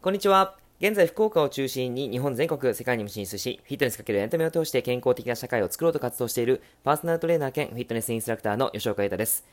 [0.00, 0.54] こんにちは。
[0.78, 9.44] 現在、福岡を中心に日本全国、世界にも進出し、フィットネスかけるエンタメを通して健康的な社会を作ろうと活動しているパーソナルトレーナー兼フィットネスインストラクターの吉岡優太です。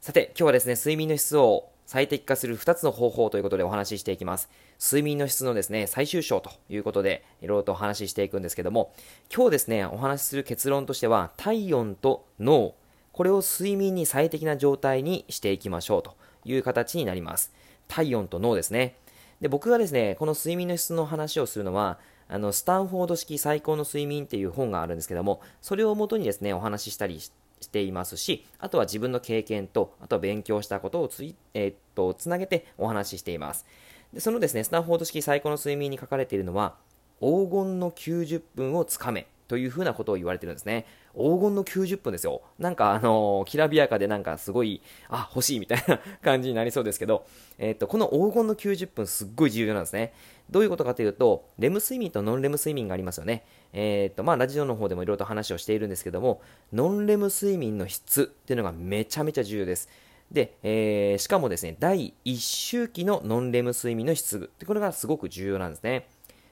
[0.00, 4.48] さて、今日はですね、睡眠の質を最適化する2つの方法ということでお話ししていきます。
[4.80, 8.92] 睡眠の質のですね、最終章ということで、いろいろとお話ししていくんですけども、
[9.34, 12.74] 今日ですね、お話しする結論としては、体温と脳、
[13.10, 16.14] これを睡眠に最適な状態にしていきましょうと
[16.44, 17.52] いう形になります。
[17.88, 18.94] 体温と脳ですね。
[19.40, 27.32] で、僕がですね、この睡眠の質の話をするのは、あの、スタンフォード式最高の睡眠っていう本があるんですけども、それをもとにですね、お話ししたりし
[27.70, 33.66] ていますし、あとは自分の経験と、あとは勉強したことをつい、えー、っと、つなげてお話ししています。
[34.12, 36.76] で、そのですね、スタンフォード式最高の睡眠に書かれているのは、
[37.20, 40.86] 黄金の90分をつかめというふうなことを言われてるんですね。
[41.12, 42.40] 黄金の90分ですよ。
[42.60, 47.26] なんかあの、きらびやかでなんかすごい、あ、欲しいみたいな感じになりそうですけど、
[47.58, 50.12] え、っと、この黄金の90分すっごい重要なんですね。
[50.50, 53.44] どういうことかというと、レム睡眠とノンレム睡眠がありますよね。
[53.72, 59.88] え、っと、まあ、ラジオの方でもいろいろと話をしているんですけども、ノンレム睡眠の質っていうのがめちゃめちゃ重要です。
[60.30, 66.06] で、えー、しかもですね、第1周期のノンレム睡眠の質ってこれがすごく重要なんですね。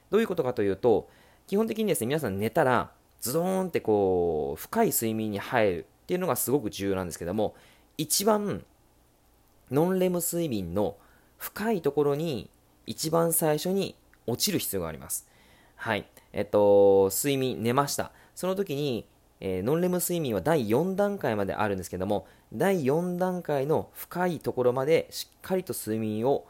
[0.09, 1.07] どういうことかというと、
[1.49, 7.55] 基本的にですね、皆さん寝たら、ズドーンってこう、深い睡眠に入るっていうのがすごく重要なんですけども、
[7.97, 8.63] 一番、
[9.71, 10.95] ノンレム睡眠の
[11.37, 12.49] 深いところに、
[12.85, 13.95] 一番最初に
[14.25, 15.27] 落ちる必要があります。
[15.75, 16.05] はい。
[16.33, 18.11] えっと、睡眠、寝ました。
[18.35, 19.05] その時に、
[19.41, 26.45] えー、ノンレム睡眠は第4段階まであるんですけども、第4段階の深いところまでしっかりと睡眠を、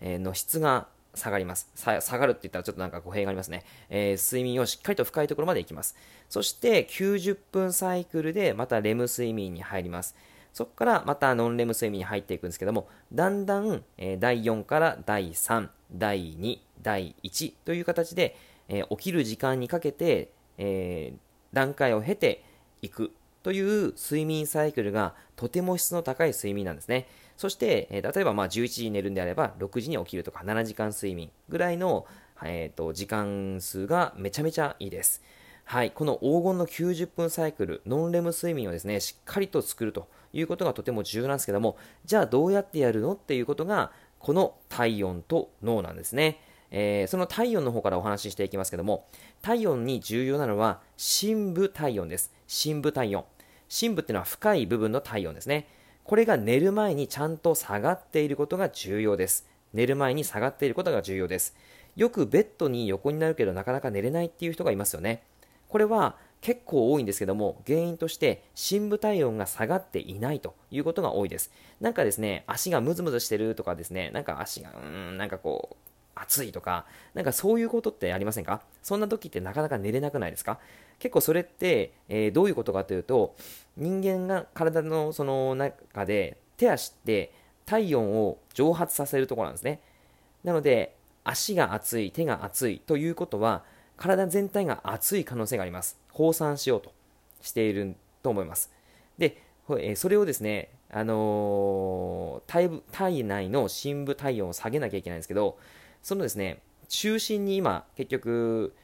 [0.00, 1.70] えー、の質が下がります。
[1.74, 3.64] 下がるって言ったらちょっとなんか語弊がありますね。
[3.88, 5.96] えー、睡眠をしっかりと深いところまで行きます。
[6.28, 10.16] そして90分サイクルでまたレム睡眠に入ります。
[10.52, 18.36] そこからまたノンレム睡眠に入っていくんですけども、だんだん、えー、第4から第3、第2、第1という形で、
[18.68, 21.12] えー、起きる時間にかけて、え
[21.52, 22.44] 段階を経て
[22.82, 23.12] いく
[23.42, 27.06] という睡眠サイクルがとても質の高い睡眠なんですね。
[27.36, 32.06] そして、え、例えばまあ11時に寝るんであれば6時に起きるとか7時間睡眠ぐらいの、
[32.42, 35.22] えーと、時間数がめちゃめちゃいいです。
[35.64, 46.40] はい、この黄金の90分サイクル、ノンレム睡眠をですね、しっかりと作るということがとても重要なんですけども、じゃあどうやってやるのっていうことが、この体温と脳なんですね。
[46.70, 49.06] えー、その体温の方からお話ししていきますけども、
[49.42, 52.32] 体温に重要なのは深部体温です。
[52.46, 53.24] 深部体温。
[53.68, 55.68] 深部っていうのは深い部分の体温ですね。
[56.04, 59.46] これが寝る前にちゃんと下がっていることが重要です。
[59.72, 61.56] 寝る前に下がっていることが重要です。
[61.96, 65.22] よくベッドに横になるけどなかなか寝れないっていう人がいますよね。
[65.68, 71.50] これは結構多いんですけども、原因として深部体温が下がっていないということが多いです。
[71.80, 75.76] なんかですね、足がムズムズしてるとかですね、なんか足が、うーん、なんかこう、
[76.14, 78.62] 暑いとか、なんかそういうことってありませんか？
[78.82, 80.58] そんな時ってなかなか寝れなくないですか？
[80.98, 83.34] 結構それって、えー、どういうことかというと、
[83.76, 87.32] 人間が体のその中で手足って
[87.66, 89.80] 体温を蒸発させるところなんですね。
[90.44, 90.94] なので、
[91.24, 93.64] 足が熱い、手が熱いということは、
[93.96, 95.98] 体全体が熱い可能性があります。
[96.10, 96.92] 放散しようと
[97.40, 98.70] していると思います。
[99.18, 99.42] で、
[99.78, 105.58] えそれをですね、あのー、体内の深部体温を下げなきゃいけないんですけど、
[106.04, 108.74] そのですね、中心に今、結局、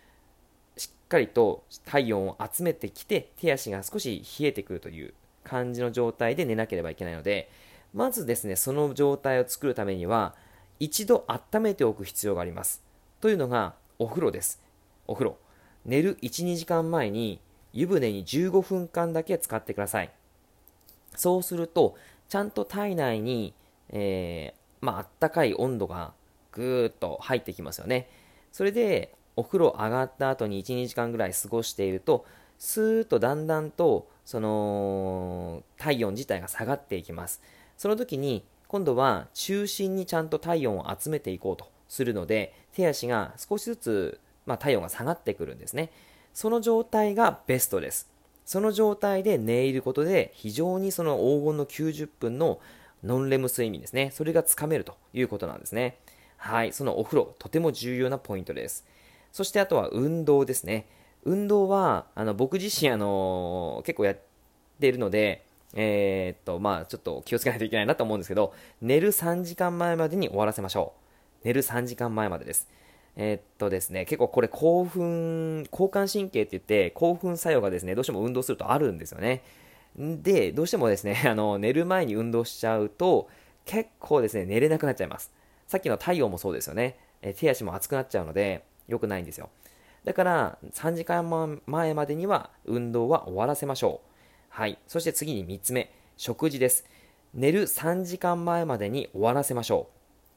[0.78, 5.12] しっかりと体温を集めてきて、手足が少し冷えてくるという
[5.44, 7.50] 感じの状態で寝なければいけないので、
[7.92, 10.34] まずですね、その状態を作るためには、
[10.78, 12.82] 一度温めておく必要があります。
[13.20, 14.62] というのが、お風呂です。
[15.06, 15.36] お風呂。
[15.84, 17.38] 寝る1、2時間前に、
[17.74, 20.10] 湯船に15分間だけ使ってください。
[21.16, 21.98] そうすると、
[22.30, 23.52] ちゃんと体内に、
[23.90, 26.14] えー、まあ、あったかい温度が
[26.52, 28.08] ぐーっと入ってきますよね。
[28.52, 32.26] それで、お風呂上がった後に1、2時間ぐらい過ごしていると、
[32.58, 37.40] スーッとだんだんと、その、体温自体が下がっていきます。
[37.76, 45.90] その時に、今度は中心にちゃんと体温を集めていこうとするので、手足が少しずつ、まあ、体温が下がってくるんですね。
[46.34, 48.10] その状態がベストです。
[48.44, 52.60] その状態で寝入ることで、非常にその黄金の90分の
[53.02, 54.10] ノンレム睡眠ですね。
[54.12, 55.98] それがつかめるということなんですね。
[56.42, 58.86] はい、そのお風呂、とても重要なポイントです。
[59.30, 60.86] そしてあとは運動ですね。
[61.24, 64.18] 運動は、あの僕自身、あの結構やっ
[64.80, 65.44] ているので、
[65.74, 70.94] えー、っと、まあちょっと気をつけないといけないなと思うんですけど、寝る3時間前までに終わらせましょ
[71.42, 71.46] う。
[71.46, 72.68] 寝る3時間前までです。
[73.16, 79.42] えー、っとですね、結構これ興奮、交感神経って言って、興奮作用がですね、どうしても運動するとあるんですよね。
[79.94, 83.28] で、どうしてもですね、あの、寝る前に運動しちゃうと、
[83.66, 85.30] 結構ですね、寝れなくなっちゃいます。
[85.70, 86.98] さっきの太陽もそうですよね。
[87.22, 89.50] え手足も熱くなっちゃうので、良くないんですよ。
[90.02, 91.30] だから、3時間
[91.64, 94.08] 前までには運動は終わらせましょう。
[94.48, 94.80] はい。
[94.88, 96.84] そして次に3つ目、食事です。
[97.34, 99.90] 寝る3時間前までに終わらせましょ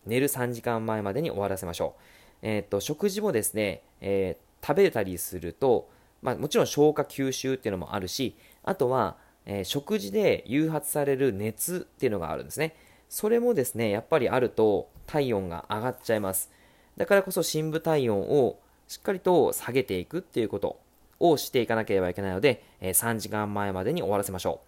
[0.05, 0.09] う。
[0.11, 2.01] 寝る3時間前までに終わらせましょう。
[2.43, 5.89] えー、っと、食事もですね、えー、食べたりすると、
[6.21, 12.75] まあ、もちろん消化吸収っていうのもあるし、あとは、えー、食事で誘発される熱っていうのがあるんですね。
[13.09, 16.51] それもですね、やっぱりあると体温が上がっちゃいます。
[16.97, 20.79] だからこそ深部体温をしっかりと下げていくっていうこと
[21.19, 24.61] をしていかなければいけないので、え、3時間前までに終わらせましょ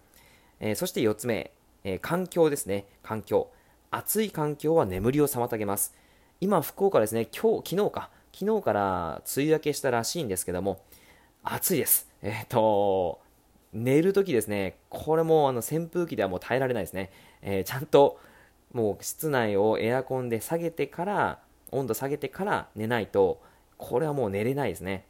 [0.60, 0.68] う。
[0.68, 1.52] え、そして4つ目、
[1.84, 2.86] え、環境ですね。
[3.02, 3.50] 環境。
[3.90, 5.94] 暑い環境は眠りを妨げます。
[6.40, 10.82] 今、福岡ですね、今日、昨日か、昨日から梅雨明けしたらしいんですけども、
[11.42, 12.08] 暑いです。
[12.22, 13.20] えっ、と、
[13.72, 17.10] 寝るときですね、これもあの扇風機ではもう耐えられないですね。
[17.42, 18.18] えちゃんと
[18.72, 21.38] もう室内をエアコンで下げてから、
[21.70, 23.40] 温度下げてから寝ないと、
[23.78, 25.04] これはもう寝れないですね。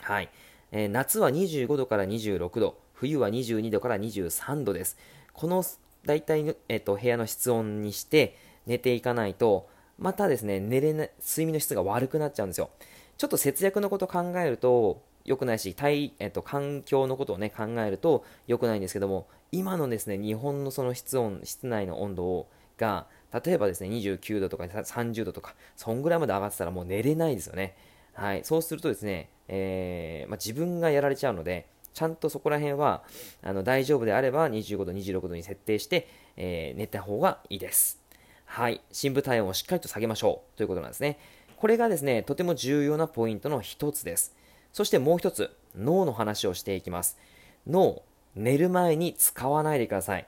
[0.00, 0.28] はい。
[0.72, 4.96] えー、夏は25度から26度、冬は22度から23度です。
[5.32, 5.64] この
[6.04, 8.36] 大体、えーと、部屋の室温にして
[8.66, 9.68] 寝ていかないと、
[9.98, 12.70] またですね、寝れな、睡眠の質が悪くなっちゃうんですよ。
[13.18, 23.06] ちょっと節約のこと考えると良くないし、体、えっ、ー、と、環境のことをね、考えると良くないんですけども、今のですね、日本のその室温、室内の温度が、
[23.44, 27.76] 例えばですね、29度とか30度とか、そんぐらいまで上がってたらもう寝れないですよね。
[28.14, 28.44] はい。
[28.44, 33.02] そうするとですね、えー、まあ、自分がやられちゃうので、ちゃんとそこら辺は
[33.42, 36.08] あの大丈夫であれば25度、26度に設定して、
[36.38, 38.00] えー、寝た方がいいです。
[38.46, 38.80] はい。
[38.90, 41.18] 深部体温をしっかりと下げましょうということなんですね。
[41.56, 44.34] これがですね、とても重要なポイントの一つです。
[44.72, 47.18] そしてもう一つ、脳の話をしていきます。
[47.66, 48.02] 脳、
[48.34, 50.26] 寝る前に使わないでください。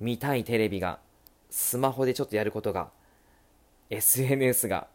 [0.00, 0.98] 見たいテレビが、
[1.50, 2.90] スマホでちょっとやることが、
[3.90, 4.88] SNS が、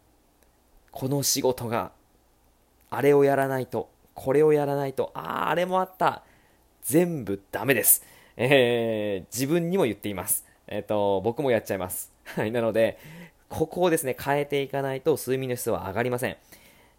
[0.91, 1.91] この仕事が、
[2.89, 6.23] あれをやらないと、これをやらないと、ああ、あれもあった。
[6.83, 8.03] 全部ダメです。
[8.37, 10.45] えー、自分にも言っています。
[10.67, 12.11] えっ、ー、と、僕もやっちゃいます。
[12.25, 12.51] はい。
[12.51, 12.97] なので、
[13.49, 16.37] ここをですね、変えていかないと睡眠の質は上がりません。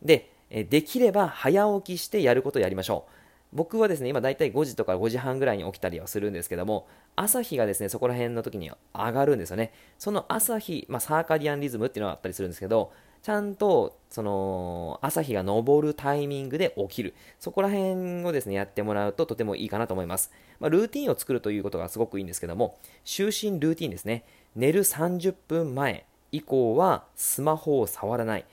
[0.02, 3.21] で、できれば早起きしてやることをやりましょう。
[3.52, 9.72] 僕はですね、今大体5時とか5時半ぐらいに起きたりはするんですけども、朝日がですね、そこら辺の時に上がるんですよね。
[9.98, 17.14] その朝日、まあ、サーカディアンリズムっていうのがあったりするんですけど、ちゃんと、その、朝日が昇るタイミングで起きる。
[17.38, 20.32] そこら辺をですね、やってもらうととてもいいかなと思います。
[20.58, 24.24] まあ、ルーティンを作るということがすごくいいんですけども、就寝ルーティンですね。
[24.56, 28.44] 寝る30分前以降はスマホを触らない。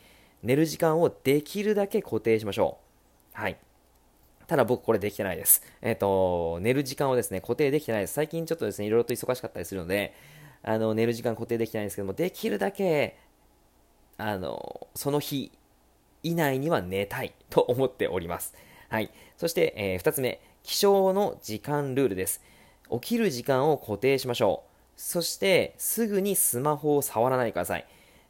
[0.43, 2.77] 寝る時間をできるだけ固定しましょ
[3.35, 3.41] う。
[3.41, 3.57] はい。
[4.49, 5.61] ただ僕これできてないです。
[5.79, 8.13] えっ、ー、と、寝る時間をですね、固定できてないです。
[8.13, 10.15] 最近ちょっとですね、いろいろと忙しかったりするので、
[10.63, 13.15] あの、寝る時間固定できてないんですけども、できるだけ、
[14.17, 15.51] あの、その日
[16.23, 18.55] 以内には寝たいと 思っております。
[18.89, 19.11] はい。
[19.37, 22.41] そして、えー、2つ目、起床の時間ルールです。
[22.89, 24.99] 起きる時間を固定しましょう。
[24.99, 27.85] そして、すぐにスマホを触らないでください。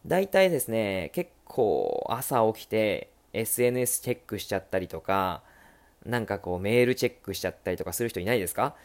[0.06, 5.44] 大体ですね、結構朝起きて SNS チェックしちゃったりとか、
[6.06, 8.76] なんかこうメールチェックしちゃったりとかする人いないですか？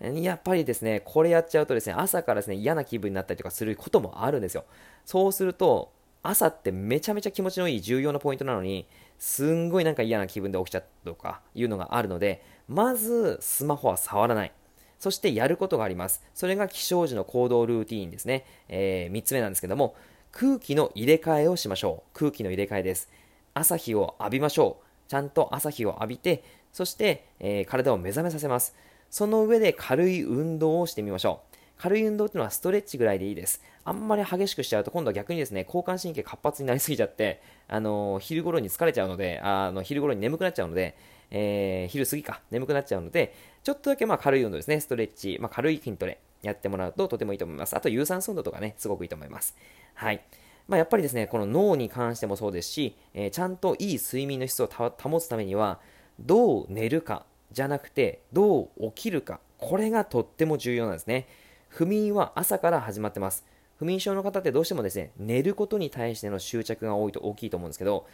[0.00, 4.64] やっぱりですね、これやっちゃうとですね、朝からですね、嫌な気分になったりとかすることもあるんですよ。
[5.04, 5.92] そうすると、
[6.22, 8.86] 朝ってめちゃめちゃ気持ちのいい重要なポイントなのに、
[9.18, 14.52] すんごいなんか嫌な気分で起きちゃったとかいうのがあるので、まずスマホは触らない。
[15.00, 16.22] そしてやることがあります。
[16.32, 18.44] それが起床時の行動ルーティーンですね。
[18.68, 19.96] えー、3つ目なんですけども、
[20.30, 22.18] 空気の入れ替えをしましょう。
[22.18, 23.08] 空気の入れ替えです。
[23.54, 24.87] 朝日を浴びましょう。
[25.08, 28.74] ちゃんと朝日を浴びて、そして、えー、体を目覚めさせます。
[29.10, 31.56] その上で軽い運動をしてみましょう。
[31.78, 33.62] 軽い運動っていうのはストレッチぐらいでいいです。
[33.84, 40.94] あんまり激しくしちゃうと今度は逆にですね、交感神経活発になりすぎちゃって、あのー、昼頃に疲れちゃうので、あの、昼頃に眠くなっちゃうので、
[41.30, 47.76] えー、昼過ぎか、眠くなっちゃうので、ちょっとだけまあ軽い運動ですね、ストレッチ、まあ、軽い筋トレやってもらうととてもいいと思います。
[47.76, 49.56] あと有酸素運動とかね、すごくいいと思います。
[49.94, 50.20] はい。
[50.68, 55.80] まあ、やっぱりですね、この脳に関してもそうですし、えー、ちゃんといい睡眠の質を保つためには、
[56.20, 61.26] どう寝るかじゃなくて、どう起きるか、これがとっても重要なんですね。
[61.68, 63.46] 不眠は朝から始まってます。
[63.78, 68.06] 不眠症の方ってどうしてもですね、寝ることに対しての執着が多いと大きいと思うんですけど、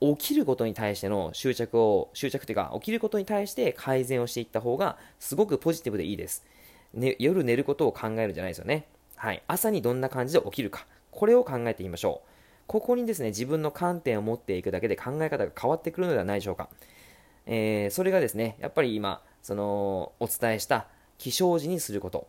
[0.00, 6.44] 起きることに対しての執着を、執着というか、起きることに対して改善をしていった方が、すごくポジティブでいいです。
[6.94, 8.86] ね、夜寝ることを考えるんじゃないですよね。
[9.16, 9.42] はい。
[9.46, 10.86] 朝にどんな感じで起きるか。
[11.16, 12.28] これを考えてみましょう。
[12.66, 16.68] ここにですね、自分の観点を持っていくだけで考え方が変わってくるのではないでしょうか。
[17.46, 20.86] えー、それがですね、やっぱり今、その、お伝えした
[21.18, 22.28] 起床時にすること。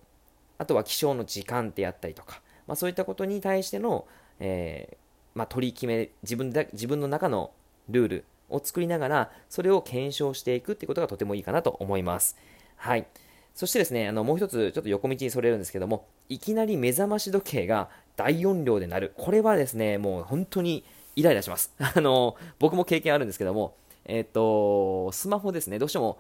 [0.57, 4.07] あとは起床の時間ってやったりとか、まあ、そういったことに対しての、
[4.39, 4.97] えー、
[5.37, 7.51] まあ、取り決め自分で自分の中の
[7.89, 12.37] ルールを作りながらそれを検証していくっていうことがとてもいいかなと思います
[12.75, 13.05] はい
[13.53, 19.13] そしてですねあのもう一つちょっと横道にそれるんですけどもいきなり目覚まし時計が大音量で鳴る。
[19.15, 20.83] これはですねもう本当に
[21.15, 21.73] イライラします。
[21.79, 25.79] あの僕も経験あるんですけどもえっ、とスマホですね。
[25.79, 26.19] どうしても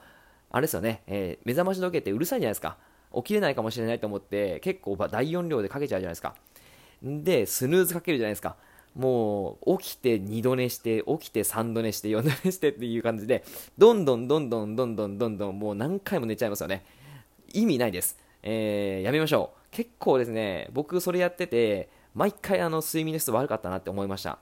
[0.49, 2.77] あれですよね、えー、目覚まし時計ってうるさいじゃないですか。
[3.13, 6.35] 起きれないかもしれないと思って結構大音量でかけちゃうじゃないですか。
[7.03, 8.55] でスヌーズかけるじゃないですか。
[8.95, 13.43] もう起きて2度寝して起きて3度寝して4度寝して っていう感じで
[13.77, 16.83] どんどんどんどんどんどんどんどんもう何回も寝ちゃいますよね。
[17.53, 19.57] 意味ないです、えー、やめましょう。
[19.77, 24.39] 結構ですね僕それやってて毎回あの睡眠の質悪かったなって思いました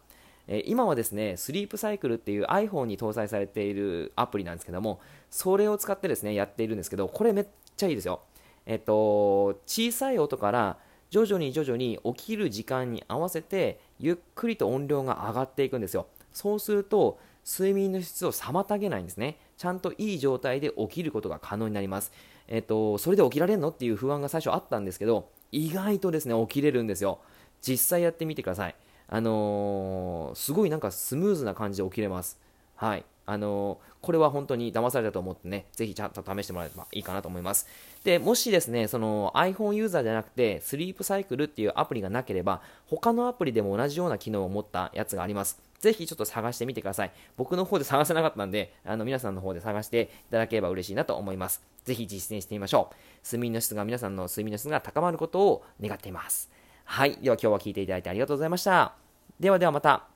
[0.48, 5.02] え今はですね、スリープサイクルっていう iPhone に搭載されているアプリなんですけども、
[5.32, 8.22] それを使ってですね、やっているんですけど、これめっちゃいいですよ。
[8.68, 10.78] えっと、小さい音から
[11.10, 16.06] 徐々に徐々に起きる時間に合わせて、ゆっくりと音量が上がっていくんですよ。
[16.32, 19.38] そうすると、睡眠の質を妨げないんですね。
[19.58, 22.12] ちゃんといい状態で起きることが可能になります。
[22.48, 27.20] えっと、それで起きられるのっていう不安が最初あったんですけど、意外とですね、起きれるんですよ。
[27.62, 28.76] 実際やってみてください。
[29.08, 32.40] あのー、すごいなんかスムーズな感じで起きれます。
[32.76, 33.06] はい。
[33.28, 37.68] あのー、これは本当に騙されたと思ってね、ぜひちゃんと試してもらえればいいかなと思います。
[38.04, 45.60] で、もしですね、その iPhone ユーザーじゃなくて、スリープサイクルっていうアプリがなければ、他のアプリでも同じような機能を持ったやつがあります。
[45.86, 47.12] ぜひちょっと探してみてください。
[47.38, 51.62] 僕の方で探せなかったんで、あの皆さんの方で探していただければ嬉しいなと思います。
[51.84, 52.96] ぜひ実践してみましょう。
[53.24, 56.50] 睡眠の質が皆さんの睡眠の質が高まることを願っています。
[56.86, 57.18] はい。
[57.18, 58.96] では今日は聞いていただいてありがとうございました。
[59.40, 60.08] ではではまた。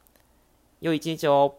[0.82, 1.59] 良い一日を。